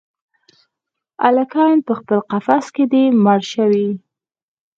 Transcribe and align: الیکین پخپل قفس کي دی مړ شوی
الیکین 1.27 1.77
پخپل 1.87 2.19
قفس 2.29 2.65
کي 2.75 2.85
دی 2.91 3.03
مړ 3.23 3.39
شوی 3.53 3.87